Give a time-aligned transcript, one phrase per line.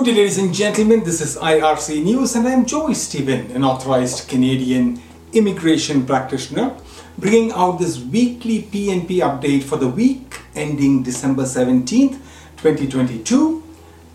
[0.00, 1.04] Good day, ladies and gentlemen.
[1.04, 4.98] This is IRC News, and I'm Joey Stephen, an authorized Canadian
[5.34, 6.74] immigration practitioner,
[7.18, 12.12] bringing out this weekly PNP update for the week ending December 17th,
[12.56, 13.62] 2022,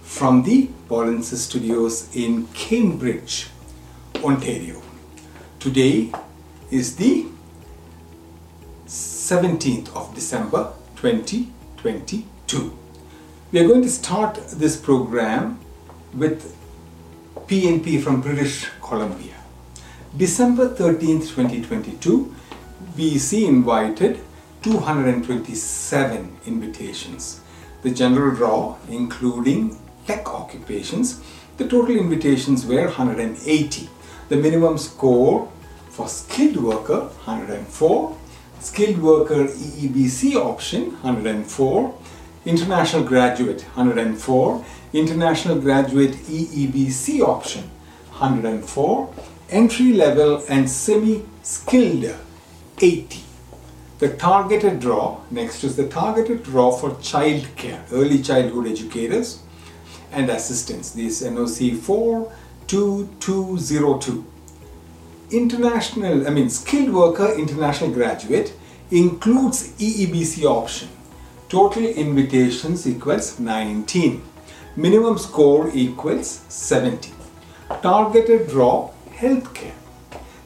[0.02, 3.50] from the Bollinson Studios in Cambridge,
[4.24, 4.82] Ontario.
[5.60, 6.12] Today
[6.72, 7.28] is the
[8.88, 12.76] 17th of December 2022.
[13.52, 15.60] We are going to start this program
[16.16, 16.56] with
[17.48, 19.34] PNP from British Columbia.
[20.18, 22.34] December 13th, 2022,
[22.98, 24.20] BC invited
[24.62, 27.42] 227 invitations.
[27.84, 31.22] The general draw, including tech occupations,
[31.58, 33.90] the total invitations were 180.
[34.30, 35.52] The minimum score
[35.90, 38.18] for skilled worker 104,
[38.60, 41.94] skilled worker EEBC option 104,
[42.46, 47.70] international graduate 104, international graduate EEBC option
[48.12, 49.14] 104,
[49.50, 52.16] entry level and semi skilled
[52.80, 53.22] 80.
[54.00, 59.42] The targeted draw, next is the targeted draw for childcare, early childhood educators
[60.12, 60.92] and assistants.
[60.92, 64.26] This NOC 42202.
[65.32, 68.54] International, I mean skilled worker international graduate
[68.92, 70.88] includes EEBC option.
[71.50, 74.22] Total invitations equals 19.
[74.78, 77.14] Minimum score equals 70.
[77.82, 79.72] Targeted draw healthcare.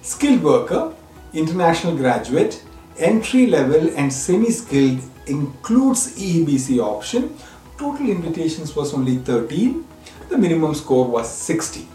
[0.03, 0.93] Skilled worker,
[1.33, 2.63] international graduate,
[2.99, 7.35] entry level and semi skilled includes EEBC option.
[7.79, 9.83] Total invitations was only 13.
[10.29, 11.87] The minimum score was 60.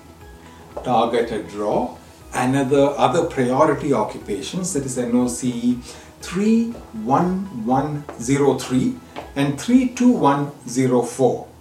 [0.82, 1.96] Targeted draw
[2.32, 5.80] another other priority occupations that is NOC
[6.20, 8.96] 31103
[9.36, 11.53] and 32104.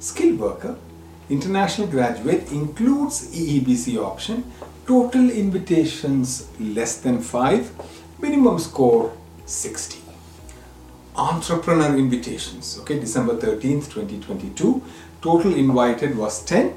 [0.00, 0.78] Skilled worker,
[1.28, 4.50] international graduate includes EEBC option,
[4.86, 7.70] total invitations less than 5,
[8.18, 9.12] minimum score
[9.44, 10.00] 60.
[11.16, 14.82] Entrepreneur invitations, okay, December 13th, 2022,
[15.20, 16.72] total invited was 10.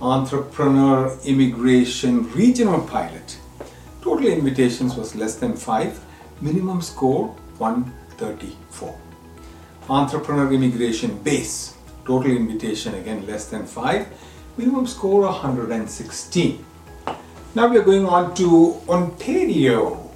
[0.00, 3.36] Entrepreneur immigration regional pilot,
[4.00, 6.00] total invitations was less than 5,
[6.40, 7.26] minimum score
[7.58, 8.98] 134.
[9.90, 11.74] Entrepreneur immigration base,
[12.08, 14.08] total invitation again less than 5,
[14.56, 16.64] minimum score 116.
[17.54, 20.10] Now we are going on to Ontario.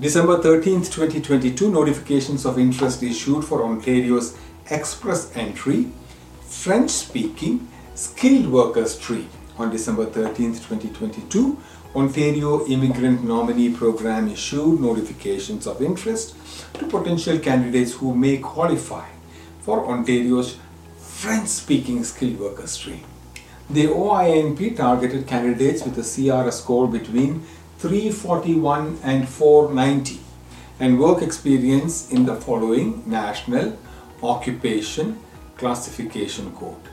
[0.00, 4.36] December 13th, 2022, notifications of interest issued for Ontario's
[4.68, 5.86] express entry,
[6.42, 9.28] French speaking, skilled workers stream
[9.58, 11.56] on December 13th, 2022.
[11.94, 16.34] Ontario Immigrant Nominee Program issued notifications of interest
[16.74, 19.08] to potential candidates who may qualify
[19.60, 20.58] for Ontario's
[21.16, 23.02] French speaking skilled worker stream.
[23.70, 27.40] The OINP targeted candidates with a CRS score between
[27.78, 30.20] 341 and 490
[30.78, 33.78] and work experience in the following National
[34.22, 35.18] Occupation
[35.56, 36.90] Classification Code.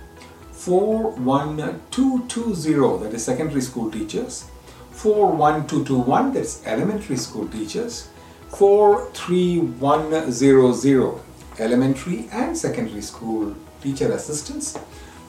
[0.53, 4.45] 41220 that is secondary school teachers.
[4.91, 8.07] 41221 that's elementary school teachers.
[8.51, 11.19] 43100
[11.59, 14.77] elementary and secondary school teacher assistants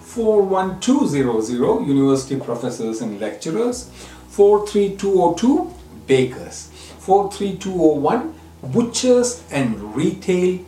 [0.03, 3.91] 41200 university professors and lecturers
[4.29, 5.73] 43202
[6.07, 6.69] bakers
[7.01, 8.35] 43201
[8.73, 10.61] butchers and retail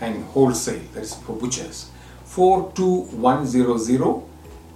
[0.00, 1.90] and wholesale that is for butchers
[2.24, 4.22] 42100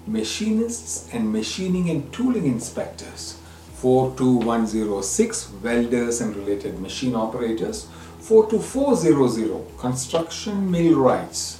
[0.07, 3.39] machinists and machining and tooling inspectors
[3.75, 7.87] 42106 welders and related machine operators
[8.23, 11.59] 42400 construction millwrights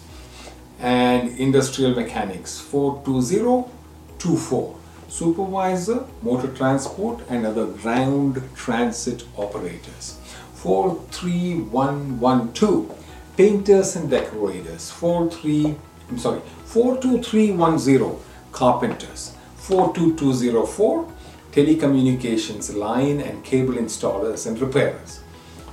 [0.79, 4.79] and industrial mechanics 42024
[5.09, 10.21] supervisor motor transport and other ground transit operators
[10.55, 13.05] 43112
[13.37, 15.75] painters and decorators 43
[16.11, 18.21] I'm sorry 42310
[18.53, 21.09] carpenters 42204
[21.51, 25.22] telecommunications line and cable installers and repairers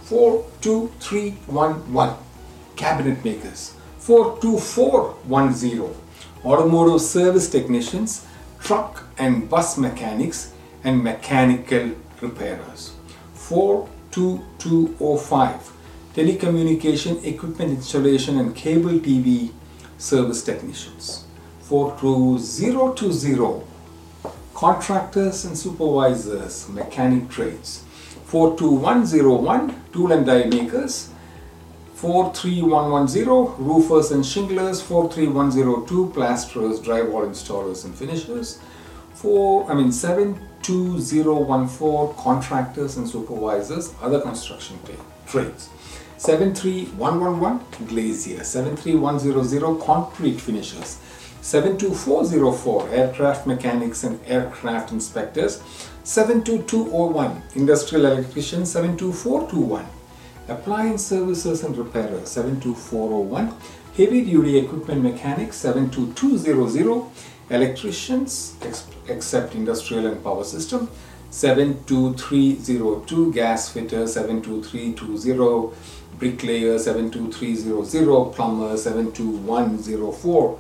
[0.10, 2.18] 42311
[2.76, 5.94] cabinet makers 42410
[6.44, 8.26] automotive service technicians
[8.60, 10.52] truck and bus mechanics
[10.84, 11.92] and mechanical
[12.22, 12.94] repairers
[13.36, 15.72] 42205
[16.16, 19.52] telecommunication equipment installation and cable TV
[20.00, 21.26] service technicians
[21.62, 23.64] 42020
[24.56, 27.84] contractors and supervisors mechanic trades
[28.32, 31.10] 42101 tool and die makers
[31.96, 33.28] 43110
[33.68, 38.60] roofers and shinglers 43102 plasterers drywall installers and finishers
[39.16, 44.78] 4 I mean 72014 contractors and supervisors other construction
[45.30, 45.70] trades.
[46.18, 48.44] 73111 glazier.
[48.44, 50.98] 73100 concrete finishers.
[51.42, 55.64] 72404 aircraft mechanics and aircraft inspectors
[56.10, 59.86] 72201 industrial electrician 72421
[60.48, 63.54] appliance services and repairers 72401
[63.96, 67.04] heavy duty equipment Mechanic 72200
[67.52, 68.56] electricians
[69.08, 70.90] except industrial and power system
[71.30, 75.76] 72302 gas fitter 72320
[76.18, 80.60] bricklayer 72300 plumber 72104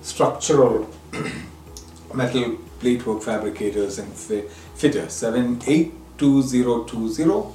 [0.00, 0.88] structural
[2.14, 7.54] metal plate work fabricators and fitters 782020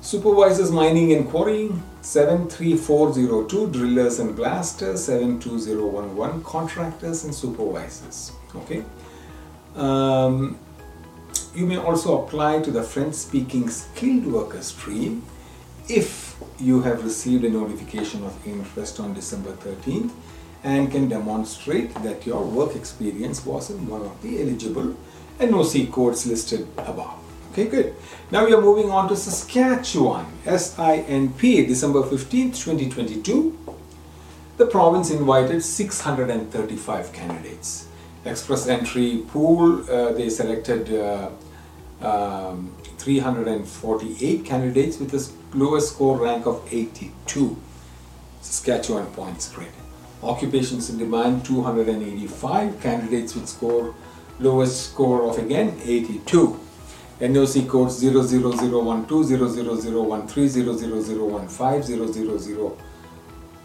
[0.00, 8.82] supervisors mining and quarrying 73402 drillers and blasters 72011 contractors and supervisors okay?
[9.76, 10.58] Um,
[11.54, 15.22] you may also apply to the French speaking skilled worker stream
[15.88, 20.10] if you have received a notification of interest on December 13th
[20.62, 24.94] and can demonstrate that your work experience was in one of the eligible
[25.38, 27.14] NOC codes listed above.
[27.52, 27.96] Okay, good.
[28.30, 33.58] Now we are moving on to Saskatchewan, SINP, December 15th, 2022.
[34.56, 37.88] The province invited 635 candidates.
[38.24, 41.30] Express entry pool, uh, they selected uh,
[42.02, 47.56] um, 348 candidates with the lowest score rank of 82.
[48.42, 49.72] Saskatchewan points grid.
[50.22, 53.94] Occupations in demand 285 candidates with score
[54.38, 56.60] lowest score of again 82.
[57.20, 62.72] NOC codes 00012, 00013, 00015, 00010,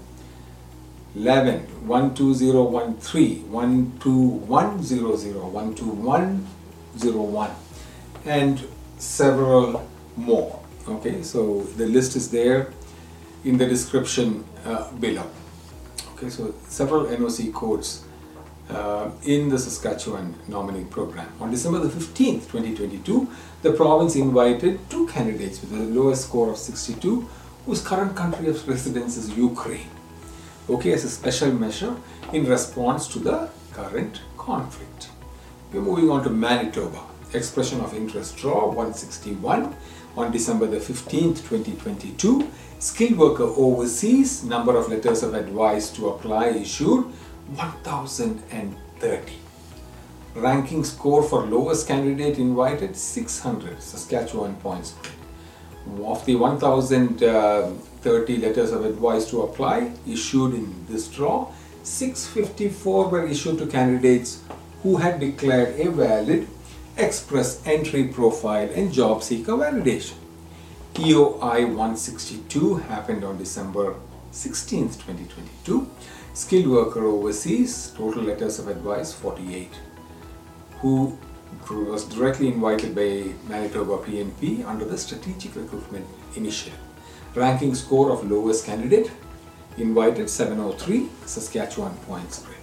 [1.16, 7.52] 11, 12013, 12100, 12101
[8.26, 8.68] and
[8.98, 9.88] several
[10.18, 10.60] more.
[10.88, 12.74] Okay, so the list is there
[13.44, 15.30] in the description uh, below.
[16.16, 18.06] Okay, so several NOC codes
[18.72, 21.32] uh, in the Saskatchewan nominee program.
[21.40, 23.28] On December the 15th, 2022,
[23.62, 27.30] the province invited two candidates with the lowest score of 62
[27.66, 29.90] whose current country of residence is Ukraine.
[30.70, 31.96] Okay, as a special measure
[32.32, 35.10] in response to the current conflict.
[35.72, 37.02] We're moving on to Manitoba.
[37.34, 39.76] Expression of interest draw 161
[40.16, 42.50] on December the 15th, 2022.
[42.80, 47.06] Skilled worker overseas, number of letters of advice to apply issued
[47.56, 49.34] 1030.
[50.36, 54.96] Ranking score for lowest candidate invited 600 Saskatchewan points
[56.04, 61.52] of the 1030 letters of advice to apply issued in this draw,
[61.84, 64.42] 654 were issued to candidates
[64.82, 66.48] who had declared a valid
[66.98, 70.16] express entry profile and job seeker validation.
[70.96, 73.96] EOI 162 happened on December
[74.32, 75.88] 16, 2022.
[76.34, 79.70] Skilled worker overseas, total letters of advice 48.
[80.80, 81.18] Who
[81.70, 86.78] was directly invited by Manitoba PNP under the Strategic Recruitment Initiative.
[87.34, 89.12] Ranking score of lowest candidate
[89.78, 92.58] invited 703 Saskatchewan points grid.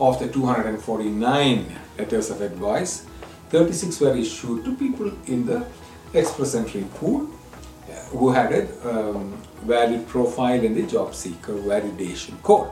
[0.00, 3.06] Of the 249 letters of advice,
[3.50, 5.66] 36 were issued to people in the
[6.14, 7.28] express entry pool
[7.88, 9.32] uh, who had a um,
[9.64, 12.70] valid profile in the job seeker validation code.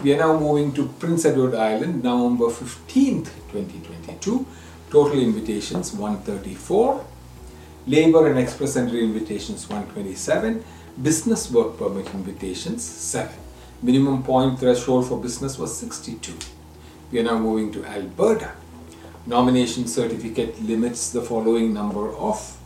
[0.00, 4.46] We are now moving to Prince Edward Island, November 15th, 2022.
[4.90, 7.04] Total invitations 134.
[7.88, 10.62] Labor and express entry invitations 127.
[11.02, 13.34] Business work permit invitations 7.
[13.82, 16.32] Minimum point threshold for business was 62.
[17.10, 18.52] We are now moving to Alberta.
[19.26, 22.56] Nomination certificate limits the following number of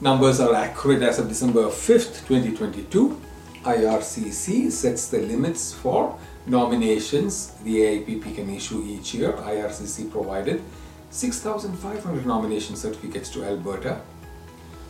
[0.00, 3.20] numbers are accurate as of December 5th, 2022.
[3.64, 9.32] IRCC sets the limits for nominations the AIPP can issue each year.
[9.32, 10.62] IRCC provided
[11.10, 14.02] 6,500 nomination certificates to Alberta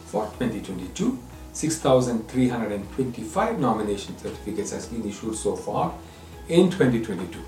[0.07, 1.17] for 2022.
[1.53, 5.95] 6,325 nomination certificates has been issued so far
[6.49, 7.39] in 2022.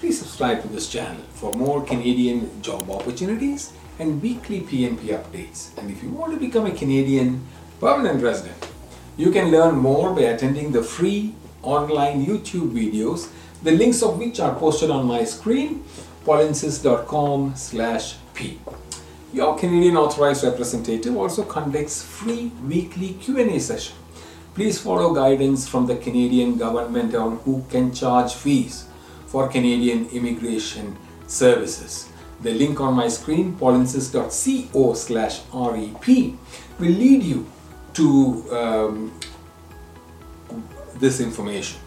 [0.00, 5.74] Please subscribe to this channel for more Canadian job opportunities and weekly PNP updates.
[5.78, 7.42] And if you want to become a Canadian
[7.80, 8.65] permanent resident,
[9.16, 13.30] you can learn more by attending the free online YouTube videos,
[13.62, 15.82] the links of which are posted on my screen,
[16.24, 18.58] paulinsis.com slash p.
[19.32, 23.96] Your Canadian Authorized Representative also conducts free weekly Q&A session.
[24.54, 28.86] Please follow guidance from the Canadian government on who can charge fees
[29.26, 30.96] for Canadian immigration
[31.26, 32.08] services.
[32.42, 36.06] The link on my screen, paulinsis.co slash REP,
[36.78, 37.46] will lead you
[37.96, 38.06] to
[38.52, 39.12] um,
[40.96, 41.80] this information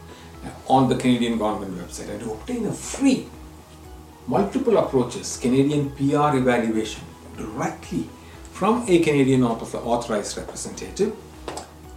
[0.68, 3.28] on the Canadian government website and to obtain a free
[4.28, 7.04] multiple approaches Canadian PR evaluation
[7.38, 8.08] directly
[8.52, 11.16] from a Canadian authorized representative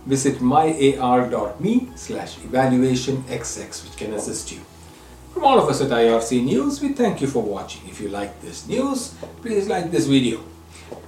[0.07, 4.61] visit myar.me slash evaluationxx which can assist you.
[5.33, 7.89] From all of us at IRC News, we thank you for watching.
[7.89, 10.52] If you like this news, please like this video.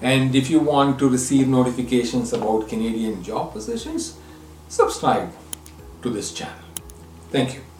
[0.01, 4.19] And if you want to receive notifications about Canadian job positions,
[4.69, 5.33] subscribe
[6.03, 6.65] to this channel.
[7.31, 7.74] Thank you.